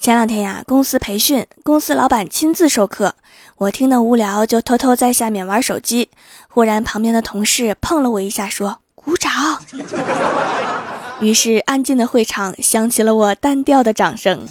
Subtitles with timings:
[0.00, 3.16] 前两天呀，公司培训，公司老板亲自授课，
[3.58, 6.08] 我听得无聊，就偷偷在下面玩手机。
[6.48, 9.30] 忽然，旁边的同事碰了我一下，说：“鼓掌。”
[11.20, 14.48] 于是，安静的会场响起了我单调的掌声。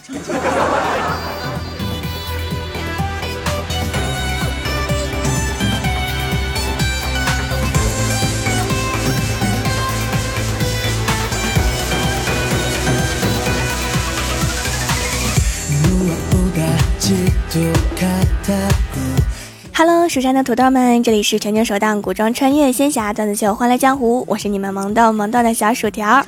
[19.74, 26.24] Hello，蜀山的土豆们，这里是全球首档古装穿越仙侠段子秀《欢乐江湖》，我是你们萌豆萌豆的小薯条。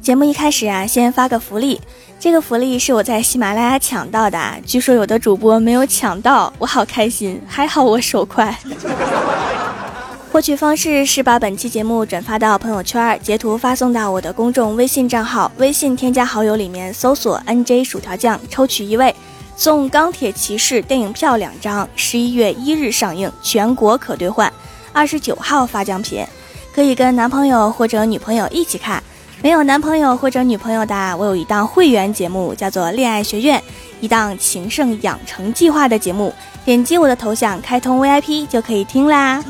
[0.00, 1.80] 节目一开始啊，先发个福利，
[2.18, 8.58] 这个福利是我在喜马拉雅抢到的，据说有的主播没有抢到，我好开心，还好我手快。
[10.32, 19.14] 获取方式是把本期节目转发到朋友圈，截图发送到我的公众微信账号，微信添加好友里面搜索 “nj 薯条酱”，抽取一位。
[19.62, 24.52] 送《钢铁骑士》电影票两张，十一月一日上映，全国可兑换。
[24.92, 26.26] 二十九号发奖品，
[26.74, 29.00] 可以跟男朋友或者女朋友一起看。
[29.40, 33.56] 没有男朋友或者女朋友的，我有一档会员节目，叫做《恋爱学院》，
[34.00, 36.34] 一档情圣养成计划的节目。
[36.64, 39.44] 点击我的头像开通 VIP 就可以听啦。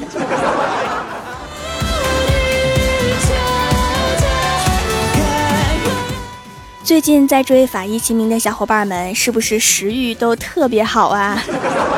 [6.85, 11.41] 最近在追《法医秦明》的小伙伴们，是不是食欲都特别好啊？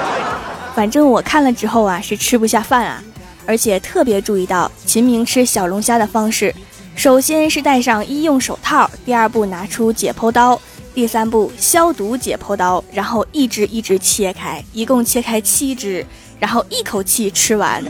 [0.76, 3.02] 反正我看了之后啊，是吃不下饭啊，
[3.46, 6.54] 而且特别注意到秦明吃小龙虾的方式：
[6.94, 10.60] 首先是戴上医用手套，第二步拿出解剖刀，
[10.94, 16.04] 第三步消毒解剖刀，然后一只一只切开，一共切开七只，
[16.38, 17.82] 然后一口气吃完，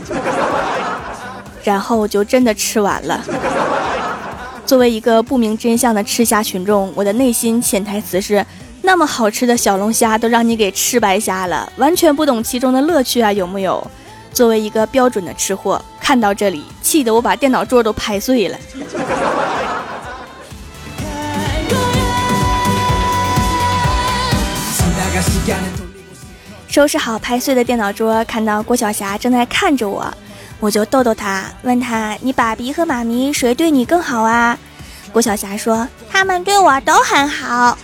[1.61, 3.21] 然后就真的吃完了。
[4.65, 8.43] 作为一个不明真相的吃虾群众，我的内心潜台词是：
[8.81, 13.85] 那么好吃的小龙虾都让你给吃白瞎了，完全不懂其中的乐趣啊，有木有？
[14.33, 18.57] 作为一个标准的吃货，看到这里，气得我把电脑桌都拍碎了。
[26.67, 30.11] 收拾好拍碎的电脑桌，看到郭晓霞正在看着我。
[30.59, 34.57] 我就逗逗他，问他：“你爸比和妈咪谁对你更好啊？”
[35.11, 37.77] 郭晓霞说：“他们对我都很好。”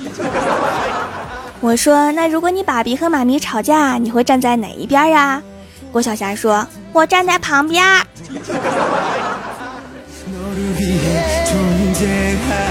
[1.61, 5.41] 我说：“那如果你爸比和妈咪吵架，你会站在哪一边呀？”
[5.91, 7.85] 郭晓霞说：“我站在旁边。”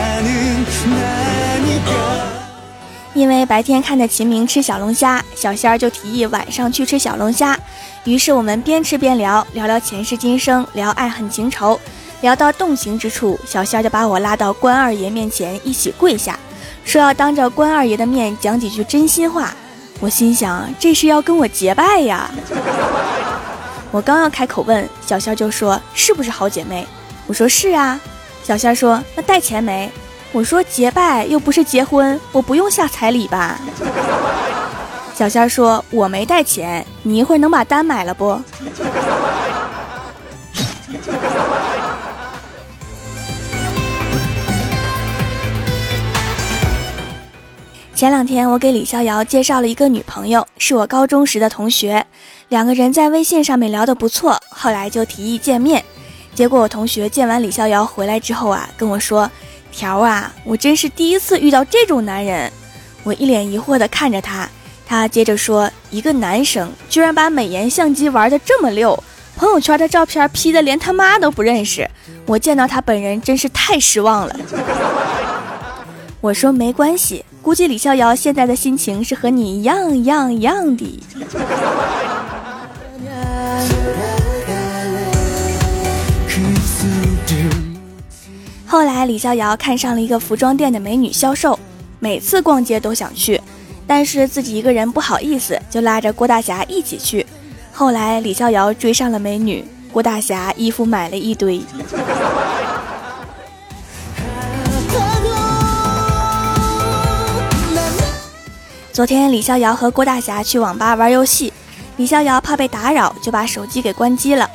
[3.12, 7.59] 因为白天看着秦明吃小龙虾，小仙儿就提议晚上去吃小龙虾。
[8.04, 11.78] 于是我们边吃边聊，聊聊前世今生，聊爱恨情仇，
[12.20, 16.38] 聊到动情之处，小仙儿就把我拉到关二爷面前，一起跪下，
[16.84, 19.53] 说要当着关二爷的面讲几句真心话。
[19.99, 22.31] 我心想，这是要跟我结拜呀！
[23.91, 26.87] 我刚要开口问，小仙儿就说：“是不是好姐妹？”
[27.26, 28.00] 我说：“是啊。”
[28.43, 29.91] 小仙儿说：“那带钱没？”
[30.33, 33.61] 我说结拜又不是结婚，我不用下彩礼吧？
[35.13, 38.41] 小仙儿说：“我没带钱，你一会儿能把单买了不？”
[47.93, 52.07] 前两天我给李逍遥介绍了一个女朋友，是我高中时的同学，
[52.49, 55.85] 两个人在微信上面聊得不错，后来就提议见面。
[56.35, 59.31] 结果我同学见完李逍遥回来之后啊，跟我说。
[59.72, 62.50] 条啊，我真是第一次遇到这种男人。
[63.03, 64.48] 我一脸疑惑地看着他，
[64.86, 69.03] 他接着说：“一个男生居然把美颜相机玩得这么溜，
[69.36, 71.88] 朋友圈的照片 P 的连他妈都不认识。
[72.26, 74.36] 我见到他本人真是太失望了。”
[76.20, 81.02] 我说：“没关系，估计李逍遥现在的心情是和你一样一样一样的。”
[88.70, 91.58] 后来，李逍遥看上了一个服装店的美女销售，
[91.98, 93.43] 每次逛街都想去，
[93.84, 97.26] 但是自己一个人不好意思，就拉着郭大侠一起去。
[97.72, 101.61] 后来，李逍遥追上了美女，郭大侠衣服买了一堆。
[108.93, 111.52] 昨天，李逍遥和郭大侠去网吧玩游戏，
[111.96, 114.49] 李逍遥怕被打扰，就把手机给关机了。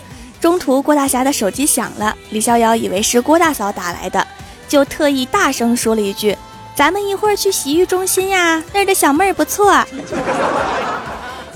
[0.46, 4.28] 中途，郭大侠的手机响了，李逍遥以为是郭大嫂打来的，
[4.68, 6.38] 就特意大声说了一句
[6.78, 9.84] ：“咱们一会儿去洗浴中心呀，那儿的小妹儿不错。”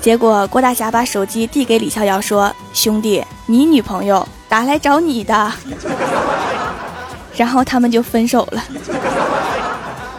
[0.01, 5.53] 结果郭大侠把手机递给李逍遥说：“兄弟，你女朋友打来找你的。
[7.38, 8.63] ”然后他们就分手了。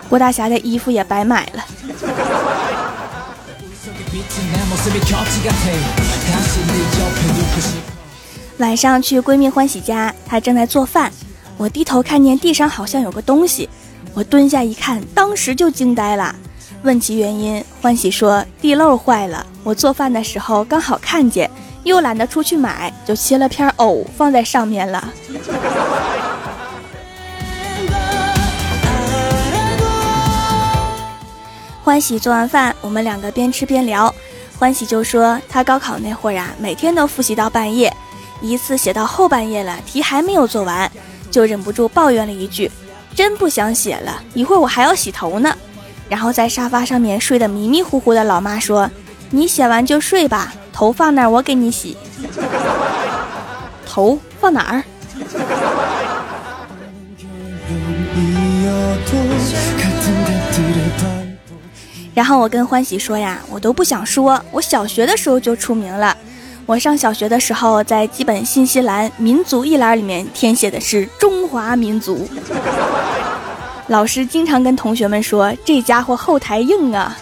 [0.08, 1.64] 郭大侠的衣服也白买了。
[8.60, 11.10] 晚上去闺蜜欢喜家，她正在做饭，
[11.56, 13.66] 我低头看见地上好像有个东西，
[14.12, 16.34] 我蹲下一看，当时就惊呆了。
[16.82, 21.50] 问其原因，欢喜说地漏坏了，我做饭的时候刚好看见，
[21.84, 25.08] 又懒得出去买，就切了片藕放在上面了。
[31.82, 34.14] 欢喜做完饭，我们两个边吃边聊。
[34.58, 37.90] 欢喜就说他高考那会儿啊，每天都复习到半夜，
[38.40, 40.90] 一次写到后半夜了，题还没有做完，
[41.30, 42.70] 就忍不住抱怨了一句
[43.14, 45.54] ：“真不想写了，一会儿我还要洗头呢。”
[46.08, 48.90] 然后在沙发上面睡得迷迷糊糊的老妈说
[49.30, 51.96] ：“你写完就睡吧，头放那儿我给你洗。
[53.86, 54.82] ”头放哪儿？
[62.12, 66.16] 然后我跟欢喜说呀，我都不想说，我小学的时候就出名了。
[66.70, 72.28] 我上小学的时候，在基本信息栏民族一栏里面填写的是中华民族。
[73.88, 77.16] 老师经常跟同学们说，这家伙后台硬啊。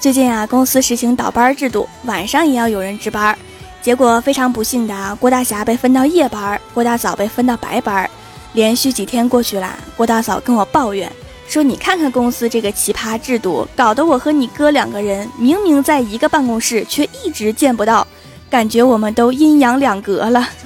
[0.00, 3.38] 最近啊，公司实行倒班制度，晚上也要有人值班。
[3.80, 8.10] 结果非常不幸的，郭大侠被分到夜班，郭大嫂被分到白班。
[8.54, 11.10] 连续几天过去了，郭大嫂跟我抱怨
[11.48, 18.06] 说：“你看看公司这个奇葩制度，搞得我和你哥两个人明明在一个办公室，却一直见不到，
[18.48, 20.48] 感觉我们都阴阳两隔了。”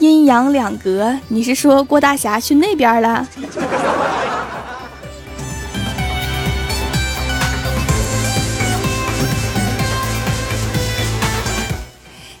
[0.00, 3.26] 阴阳两隔，你是说郭大侠去那边了？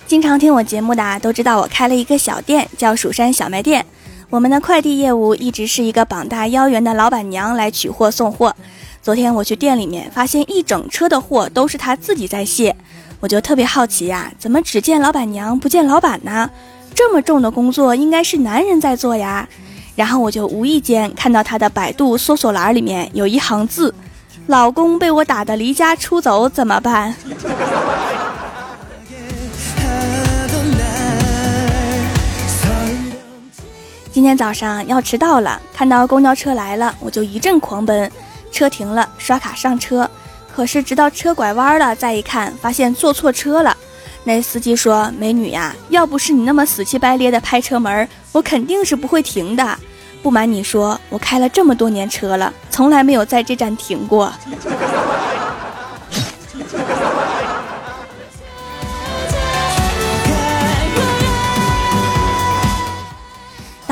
[0.06, 3.86] 经常听我节目的都知道，我开了一个小店，叫蜀山小卖店。
[4.34, 8.52] 我们的快递业务一直是一个膀大腰圆的老板娘来取货送货。
[9.00, 12.74] 昨天我去店里面，发现一整车的货都是她自己在卸，
[13.20, 16.50] 我就特别好奇呀，怎么只见老板娘不见老板呢？
[16.96, 19.48] 这么重的工作应该是男人在做呀。
[19.94, 23.94] 然后我就无意间看到她的百度搜索栏里面有一行字：
[24.48, 27.14] 老公被我打得离家出走怎么办？
[34.14, 38.08] 今天早上要迟到了，看到公交车来了，我就一阵狂奔。
[38.52, 40.08] 车停了，刷卡上车，
[40.54, 43.76] 可是直到车拐弯了，再一看，发现坐错车了。
[44.22, 49.76] 那司机说：“美女呀，要不是你那么死乞白咧的拍车门，我肯定是不会停的。
[50.22, 54.32] 不瞒你说，我开了这么多年车了，从来没有在这站停过。”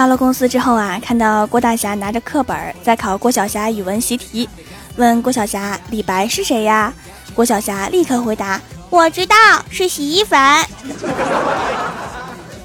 [0.03, 4.49] 到了公司之后啊，看到郭大侠拿着课本在考郭晓霞语文习题，
[4.97, 6.93] 问郭晓霞：“李白是谁呀？”
[7.37, 8.61] 郭晓霞立刻回答
[8.91, 9.37] ：“我知道，
[9.71, 10.37] 是洗衣粉。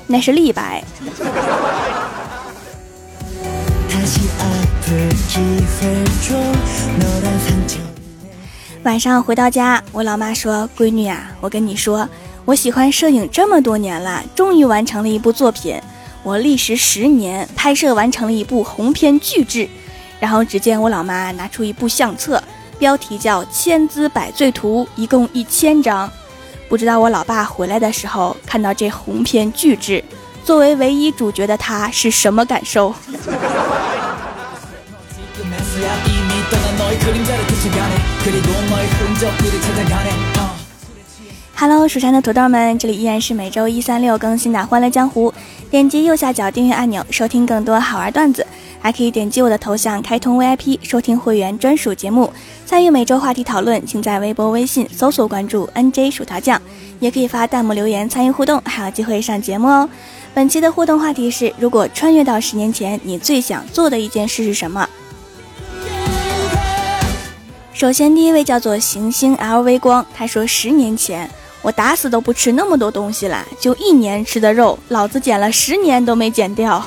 [0.08, 0.82] 那是立白。”
[8.82, 12.10] 晚上回到家，我老妈说：“闺女啊，我跟你说，
[12.46, 15.80] 我喜欢摄影这么多年了，终于完成了一部作品。”
[16.28, 19.66] 我历时十年拍摄完成了一部鸿篇巨制，
[20.20, 22.44] 然后只见我老妈拿出一部相册，
[22.78, 26.12] 标题叫《千姿百岁图》，一共一千张。
[26.68, 30.04] 不知道我老爸回来的时候看到这鸿篇巨制，
[30.44, 32.94] 作为唯一主角的他是什么感受？
[41.60, 45.32] Hello，蜀山的土豆们，这里依然是每周一、三、六更新的《欢乐江湖》。
[45.70, 48.46] 点击右下角订阅按钮，收听更多好玩段子，
[48.80, 52.32] 还可以点击我的头像开通 VIP，收听会员专属节目，
[52.66, 53.86] 参与每周话题讨论。
[53.86, 56.62] 请在微博、微信搜索关注 NJ 薯条酱，
[57.02, 59.90] 也可以发弹幕留言参与互动，还有机会上节目哦。
[60.34, 64.88] 本期的互动话题是：如果穿越到十年前，你最想做的一件事是什么？
[67.74, 71.30] 首先，第一位叫做行星 LV 光，他说十年前。
[71.68, 76.82] 我打死都不吃那么多东西了，就一年吃的肉，老子减了十年都没减掉。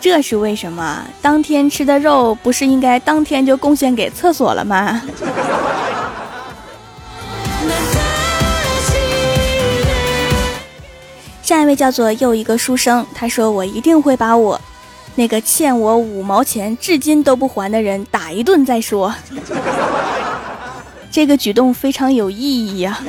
[0.00, 1.04] 这是为什么？
[1.22, 5.00] 当天吃的肉不是应该当天就贡献给厕所了吗？
[11.42, 14.60] 下一位叫做又一个书生，他说我一定会把我
[15.14, 19.14] 那个欠我五毛钱至今都不还的人打一顿再说。
[21.16, 23.02] 这个举动非常有意义呀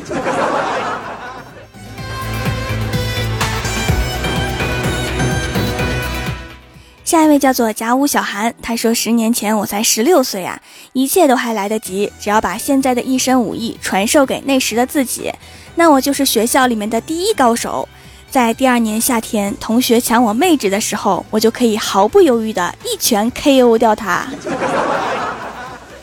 [7.03, 10.57] 下一位叫做甲午小寒他说十年前我才十六岁啊
[10.93, 15.33] 一切都还来得及只要把现在的一身武艺传授给那时的自己。
[15.75, 17.89] 那我就是学校里面的第一高手。
[18.29, 24.25] 在第二年夏天同学抢我妹纸的时候我就可以毫不犹豫的一拳 ko 掉他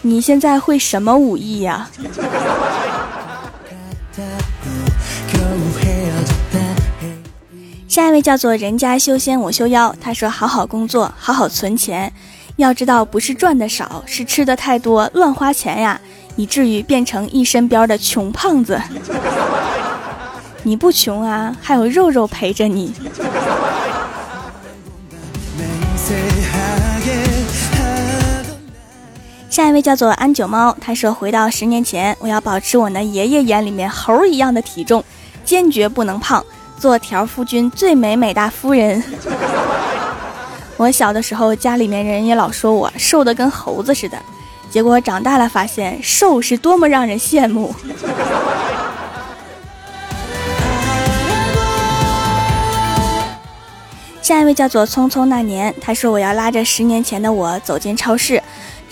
[0.07, 1.89] 你现在会什么武艺呀？
[7.89, 12.13] 下一位叫做人家修仙我修妖，他说好好工作，好好存钱，
[12.57, 15.99] 要知道不是赚的少，是吃的太多，乱花钱呀，
[16.37, 18.79] 以至于变成一身膘的穷胖子。
[20.65, 22.93] 你不穷啊，还有肉肉陪着你。
[29.55, 35.05] 下一位叫做安九猫，他说回到十年前，我要保持我那爷爷眼里面猴一样的体重，
[35.45, 36.45] 坚决不能胖。
[36.77, 39.01] 做条夫君最美美大夫人。
[40.77, 44.19] 我小的时候，家里面人也老说我瘦的跟猴子似的，
[44.73, 47.73] 结果长大了发现瘦是多么让人羡慕。
[54.21, 58.43] 下一位叫做匆匆那年，他说我要拉着十年前的我走进超市，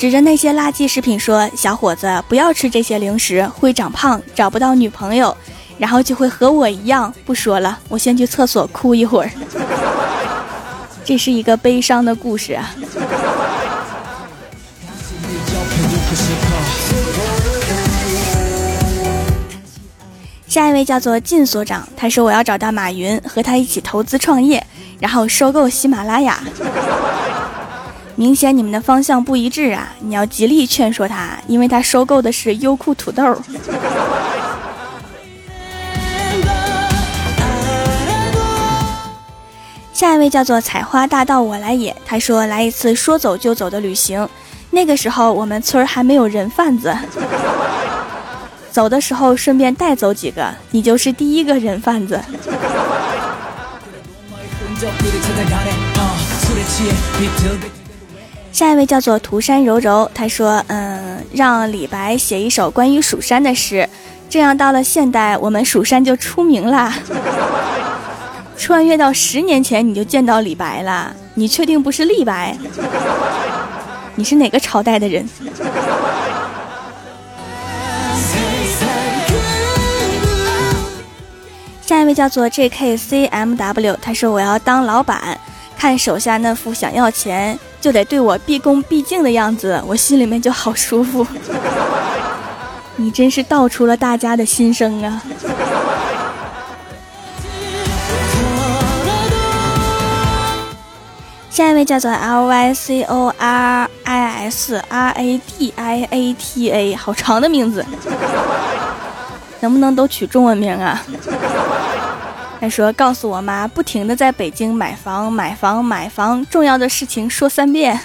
[0.03, 5.37] 指着那些垃圾食品说：“小伙子，不要吃这些零食，会长胖，找不到女朋友。”
[5.79, 9.31] 然后就会和我一样，不说了，我先去厕所哭一会儿。
[11.07, 12.75] 这是一个悲伤的故事啊。
[20.49, 24.67] 下一位叫做靳所长，他说我要找到马云，和他一起投资创业，
[24.99, 26.43] 然后收购喜马拉雅。
[28.15, 29.89] 明显你们的方向不一致啊！
[30.01, 33.37] 你要极力劝说他，因为他收购的是优酷土豆。
[39.93, 44.29] 下一位叫做采花大盗我来也，他说来一次说走就走的旅行。
[44.71, 46.97] 那个时候我们村儿还没有人贩子，
[48.73, 52.21] 走的时候顺便带走几个，你就是第一个人贩子。
[58.53, 63.89] 下一位叫做涂山柔柔，他说嗯，让李白写一首关于蜀山的诗，
[64.29, 66.95] 这样到了现代我们蜀山就出名啦。
[68.57, 71.17] 穿越到十年前，你就见到李白了？
[71.35, 72.57] 你确定不是李白？
[74.15, 75.27] 你是哪个朝代的人？
[81.81, 85.39] 下一位叫做 JKCMW，他说我要当老板，
[85.83, 91.27] 看手下那副想要钱就得对我毕恭毕敬的样子，我心里面就好舒服。
[92.95, 95.21] 你真是道出了大家的心声啊！
[101.51, 107.85] 下一位叫做 L Y C O R I S R A D I A T A，好长的名字，
[109.59, 111.03] 能不能都取中文名啊？
[112.63, 117.99] 他说：“告诉我妈，不停的在北京买房、买房、买房，重要的事情说三遍。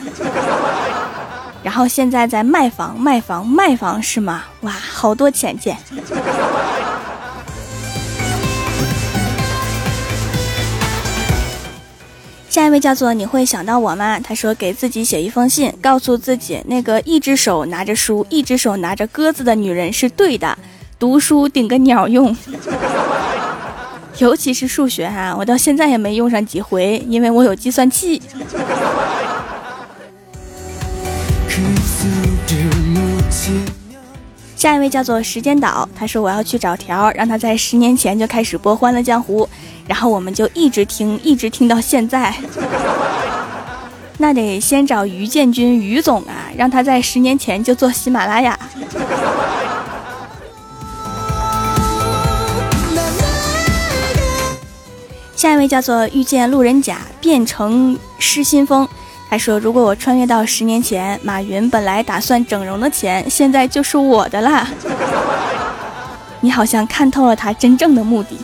[1.62, 4.46] 然后现在在卖房、卖房、卖房，是吗？
[4.62, 5.78] 哇，好多钱钱。”
[12.50, 14.20] 下一位叫做你会想到我吗？
[14.20, 20.58] 他说给自己写一封信，告诉自己那个一只手拿着书，一只手拿着鸽子的女人是对的，
[20.98, 22.36] 读书顶个鸟用。
[24.20, 28.22] 尤其是数学哈，我到现在也没用上几回，因为我有计算器。
[34.56, 39.44] 下一位叫做时间岛，他说我要去找条，让他在十年前就开始播《欢乐江湖》，
[39.88, 42.34] 然后我们就一直听，一直听到现在。
[44.18, 48.58] 那得先找于建军于总啊，让他在十年前就做喜马拉雅。
[55.38, 58.90] 下一位叫做遇见路人甲，变成失心疯。
[59.30, 64.68] 他说：“如果我穿越到十年前，马云本来打算整容的钱，现在就是我的啦。
[66.42, 68.36] 你好像看透了他真正的目的。”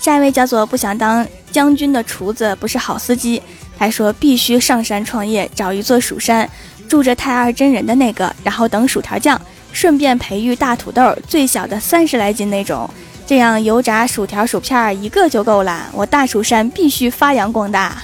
[0.00, 3.42] 下一位叫做不想当将军的厨子不是好司机。
[3.78, 6.48] 他说：“必须上山创业，找一座蜀山，
[6.88, 9.38] 住着太二真人的那个，然后等薯条酱，
[9.72, 12.88] 顺便培育大土豆，最小的三十来斤那种。”
[13.26, 17.94] 这样油炸薯条薯片一个就够了，我大蜀山必须发扬光大。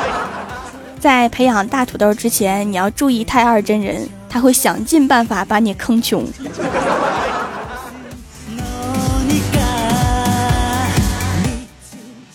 [1.00, 6.26] 在培养大土豆之前，你要注意太二真人，他会想尽办法把你坑穷。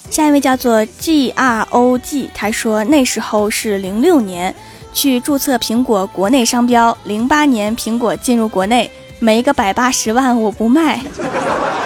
[0.09, 4.53] 下一位叫做 G R O G，他说那时候是零六年
[4.93, 11.01] 去注册苹果国内商标，零八年苹果进入国内，没个百八十万我不卖。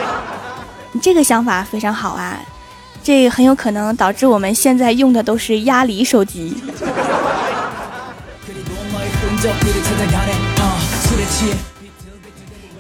[0.94, 2.40] 你这个想法非常好啊，
[3.04, 6.56] 这很有可能导致我们现在用的都是鸭梨手机。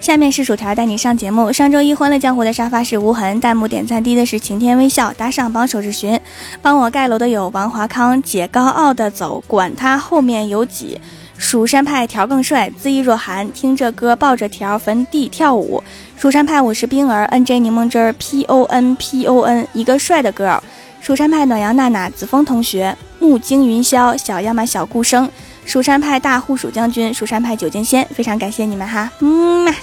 [0.03, 1.53] 下面是薯条带你上节目。
[1.53, 6.19] 上周一欢乐江湖的沙发是无痕，弹幕点赞低的是晴天微笑，打赏帮手是寻，
[6.61, 10.99] 帮我盖楼的有王华康，姐高傲的走，管他后面有几，
[11.37, 15.81] 蜀山派条更帅，恣意若寒，听着歌抱着条坟地跳舞。
[16.17, 20.59] 蜀山派我是冰儿，N J 柠檬汁儿，P O N P O N 一个帅的 girl。
[20.99, 25.29] 蜀山派暖阳娜娜，子枫同学，木惊云霄，小亚麻小顾生。
[25.65, 29.73] 蜀山派大护蜀将军，蜀山派九剑仙，非常感谢你们哈，嗯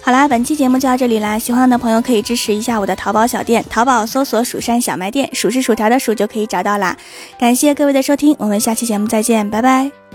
[0.00, 6.96] 好啦，本期节目就到这里啦，喜欢的朋友可以支持一下我的淘宝小店，淘宝搜索“蜀山小卖店”，数是薯条的数就可以找到啦。
[7.38, 10.07] 感谢各位的收听，我们下期节目再见，拜拜。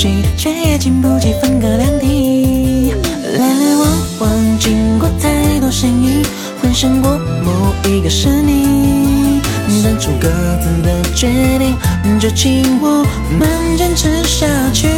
[0.00, 2.94] 息，却也经不起分隔两地。
[3.36, 3.86] 来来往
[4.20, 6.24] 往，经过太多身影，
[6.58, 7.52] 幻想过某
[7.84, 9.42] 一个是你。
[9.84, 10.26] 当初各
[10.62, 11.76] 自的决定，
[12.18, 13.04] 就请我
[13.38, 14.88] 们坚持下去。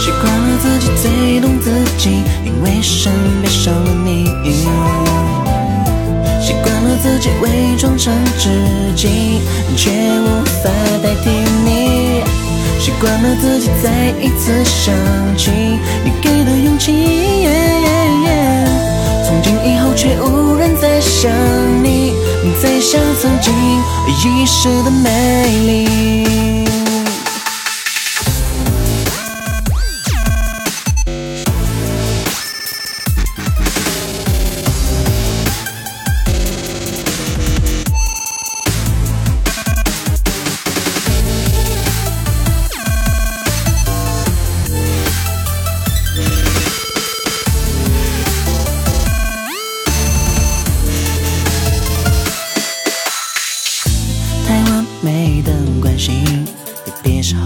[0.00, 4.24] 习惯了自己最懂自己，因为身边少了你。
[6.44, 8.50] 习惯了自己伪装成知
[8.96, 9.40] 己，
[9.76, 10.68] 却无法
[11.00, 11.30] 代替
[11.64, 11.81] 你。
[12.82, 14.92] 习惯了自己再一次想
[15.36, 15.52] 起
[16.04, 17.46] 你给的勇气，
[19.24, 21.30] 从今以后却无人再想
[21.80, 22.12] 你，
[22.60, 23.54] 再想曾经
[24.08, 26.71] 遗失的美丽。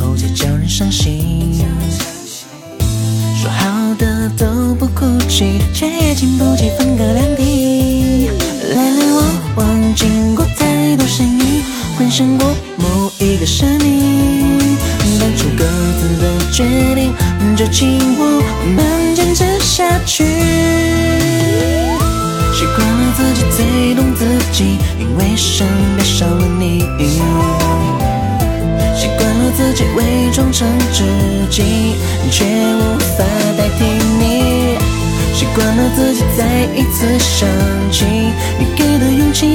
[0.00, 1.64] 后再叫人伤心。
[3.40, 8.28] 说好的都不哭泣，却也经不起分隔两地。
[8.74, 9.24] 来来往
[9.56, 11.62] 往，经过太多身影，
[11.96, 14.76] 幻想过某一个生命。
[15.18, 15.64] 当初各
[15.98, 17.12] 自的决定，
[17.56, 18.42] 就请我
[18.74, 20.24] 们坚持下去。
[22.52, 26.84] 习惯了自己最懂自己，因为身边少了你。
[29.56, 31.04] 自己伪装成知
[31.50, 31.96] 己，
[32.30, 33.24] 却无法
[33.56, 33.84] 代替。
[34.18, 34.78] 你
[35.34, 37.48] 习惯了自己再一次想
[37.90, 38.04] 起
[38.58, 39.46] 你给的勇气。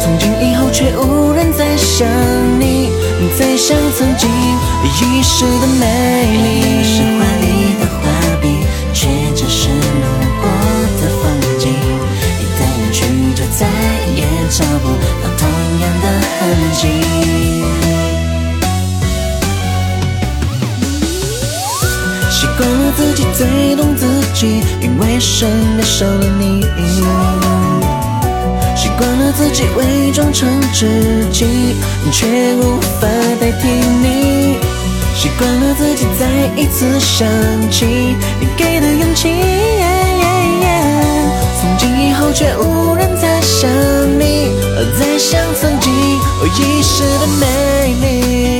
[0.00, 2.08] 从今以后，却无人再像
[2.58, 2.90] 你，
[3.38, 4.28] 再像曾经。
[5.00, 5.84] 遗失的美
[6.42, 7.46] 丽，是华丽
[7.78, 8.02] 的画
[8.40, 8.44] 笔，
[8.94, 10.06] 却只是路
[10.40, 10.48] 过
[11.00, 11.22] 的风
[11.58, 11.70] 景。
[11.70, 13.04] 一旦远去，
[13.34, 13.66] 就再
[14.16, 14.88] 也找不
[15.22, 15.40] 到同
[15.80, 16.04] 样的
[16.40, 16.40] 痕
[16.72, 17.47] 迹。
[23.38, 26.60] 最懂自己，因为身边少了你。
[28.74, 31.76] 习惯了自己伪装成知己，
[32.10, 33.06] 却无法
[33.40, 33.68] 代替
[34.02, 34.56] 你。
[35.14, 36.26] 习惯了自己再
[36.60, 37.28] 一次想
[37.70, 37.86] 起
[38.40, 39.28] 你给的勇气，
[41.60, 43.70] 从今以后却无人再想
[44.18, 44.50] 你，
[44.98, 48.57] 再想曾经遗失的美丽。